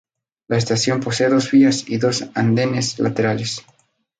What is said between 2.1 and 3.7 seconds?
andenes laterales.